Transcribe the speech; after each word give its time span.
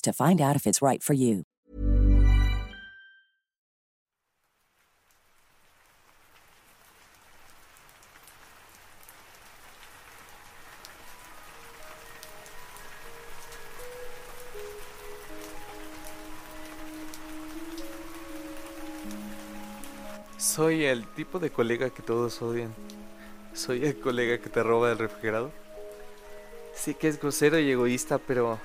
to 0.00 0.12
find 0.12 0.40
out 0.40 0.56
if 0.56 0.66
it's 0.66 0.82
right 0.82 1.02
for 1.02 1.14
you. 1.14 1.44
Soy 20.58 20.86
el 20.86 21.06
tipo 21.06 21.38
de 21.38 21.50
colega 21.50 21.90
que 21.90 22.02
todos 22.02 22.42
odian. 22.42 22.74
Soy 23.54 23.84
el 23.84 24.00
colega 24.00 24.38
que 24.38 24.48
te 24.48 24.62
roba 24.62 24.90
el 24.90 24.98
refrigerador. 24.98 25.52
Sí 26.74 26.94
que 26.94 27.06
es 27.06 27.20
grosero 27.20 27.60
y 27.60 27.70
egoísta, 27.70 28.18
pero 28.18 28.58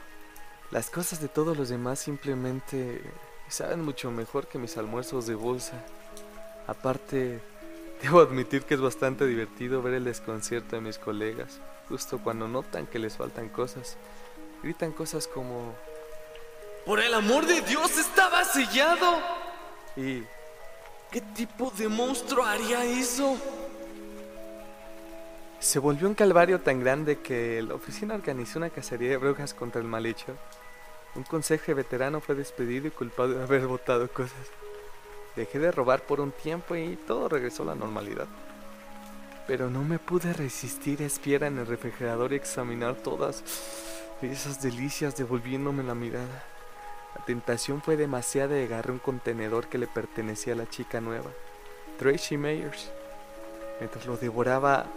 las 0.73 0.89
cosas 0.89 1.21
de 1.21 1.27
todos 1.27 1.55
los 1.55 1.69
demás 1.69 1.99
simplemente 1.99 2.99
saben 3.47 3.81
mucho 3.85 4.09
mejor 4.09 4.47
que 4.47 4.57
mis 4.57 4.75
almuerzos 4.75 5.27
de 5.27 5.35
bolsa. 5.35 5.73
Aparte, 6.65 7.39
debo 8.01 8.21
admitir 8.21 8.63
que 8.63 8.73
es 8.73 8.81
bastante 8.81 9.27
divertido 9.27 9.83
ver 9.83 9.93
el 9.93 10.05
desconcierto 10.05 10.75
de 10.75 10.81
mis 10.81 10.97
colegas, 10.97 11.59
justo 11.87 12.17
cuando 12.23 12.47
notan 12.47 12.87
que 12.87 12.97
les 12.97 13.15
faltan 13.15 13.49
cosas. 13.49 13.97
Gritan 14.63 14.93
cosas 14.93 15.27
como... 15.27 15.75
¡Por 16.87 16.99
el 16.99 17.13
amor 17.13 17.45
de 17.45 17.61
Dios 17.61 17.95
estaba 17.99 18.43
sellado! 18.43 19.19
Y... 19.95 20.23
¿Qué 21.11 21.21
tipo 21.21 21.71
de 21.77 21.87
monstruo 21.87 22.43
haría 22.43 22.83
eso? 22.83 23.37
Se 25.59 25.77
volvió 25.77 26.07
un 26.07 26.15
calvario 26.15 26.61
tan 26.61 26.79
grande 26.79 27.19
que 27.19 27.61
la 27.61 27.75
oficina 27.75 28.15
organizó 28.15 28.57
una 28.57 28.71
cacería 28.71 29.11
de 29.11 29.17
brujas 29.17 29.53
contra 29.53 29.79
el 29.79 29.87
malhecho. 29.87 30.35
Un 31.15 31.23
consejo 31.23 31.75
veterano 31.75 32.21
fue 32.21 32.33
despedido 32.33 32.87
y 32.87 32.91
culpado 32.91 33.35
de 33.35 33.43
haber 33.43 33.67
votado 33.67 34.09
cosas. 34.11 34.49
Dejé 35.35 35.59
de 35.59 35.71
robar 35.71 36.01
por 36.03 36.19
un 36.19 36.31
tiempo 36.31 36.75
y 36.75 36.95
todo 36.95 37.29
regresó 37.29 37.63
a 37.63 37.67
la 37.67 37.75
normalidad. 37.75 38.27
Pero 39.45 39.69
no 39.69 39.83
me 39.83 39.99
pude 39.99 40.33
resistir 40.33 41.01
a 41.01 41.05
espiar 41.05 41.43
en 41.43 41.59
el 41.59 41.67
refrigerador 41.67 42.33
y 42.33 42.37
examinar 42.37 42.95
todas 42.95 43.43
esas 44.21 44.61
delicias 44.61 45.15
devolviéndome 45.15 45.83
la 45.83 45.93
mirada. 45.93 46.43
La 47.15 47.25
tentación 47.25 47.81
fue 47.81 47.95
demasiada 47.95 48.59
y 48.59 48.63
agarré 48.63 48.91
un 48.91 48.99
contenedor 48.99 49.67
que 49.67 49.77
le 49.77 49.87
pertenecía 49.87 50.53
a 50.53 50.57
la 50.57 50.69
chica 50.69 50.99
nueva, 50.99 51.29
Tracy 51.99 52.37
Mayers. 52.37 52.91
Mientras 53.79 54.05
lo 54.07 54.17
devoraba, 54.17 54.87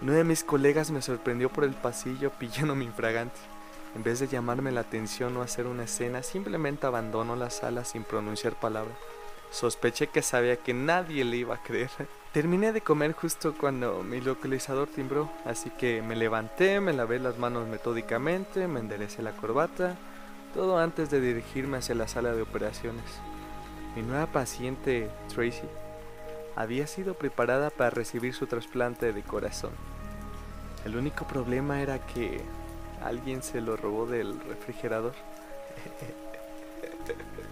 uno 0.00 0.12
de 0.12 0.24
mis 0.24 0.44
colegas 0.44 0.90
me 0.90 1.02
sorprendió 1.02 1.50
por 1.50 1.64
el 1.64 1.74
pasillo 1.74 2.30
pillándome 2.30 2.84
infragante. 2.84 3.38
En 3.94 4.02
vez 4.02 4.20
de 4.20 4.28
llamarme 4.28 4.72
la 4.72 4.80
atención 4.80 5.36
o 5.36 5.42
hacer 5.42 5.66
una 5.66 5.84
escena, 5.84 6.22
simplemente 6.22 6.86
abandonó 6.86 7.36
la 7.36 7.50
sala 7.50 7.84
sin 7.84 8.04
pronunciar 8.04 8.54
palabra. 8.54 8.92
Sospeché 9.50 10.06
que 10.06 10.22
sabía 10.22 10.56
que 10.56 10.72
nadie 10.72 11.24
le 11.24 11.36
iba 11.36 11.56
a 11.56 11.62
creer. 11.62 11.90
Terminé 12.32 12.72
de 12.72 12.80
comer 12.80 13.12
justo 13.12 13.54
cuando 13.58 14.02
mi 14.02 14.22
localizador 14.22 14.88
timbró, 14.88 15.30
así 15.44 15.68
que 15.68 16.00
me 16.00 16.16
levanté, 16.16 16.80
me 16.80 16.94
lavé 16.94 17.18
las 17.18 17.38
manos 17.38 17.68
metódicamente, 17.68 18.66
me 18.66 18.80
enderecé 18.80 19.20
la 19.22 19.32
corbata, 19.32 19.96
todo 20.54 20.78
antes 20.78 21.10
de 21.10 21.20
dirigirme 21.20 21.76
hacia 21.76 21.94
la 21.94 22.08
sala 22.08 22.32
de 22.32 22.40
operaciones. 22.40 23.04
Mi 23.94 24.00
nueva 24.00 24.26
paciente, 24.26 25.10
Tracy, 25.28 25.68
había 26.56 26.86
sido 26.86 27.12
preparada 27.12 27.68
para 27.68 27.90
recibir 27.90 28.32
su 28.32 28.46
trasplante 28.46 29.12
de 29.12 29.22
corazón. 29.22 29.72
El 30.86 30.96
único 30.96 31.26
problema 31.26 31.82
era 31.82 31.98
que 32.06 32.40
alguien 33.04 33.42
se 33.42 33.60
lo 33.60 33.76
robó 33.76 34.06
del 34.06 34.40
refrigerador. 34.40 35.12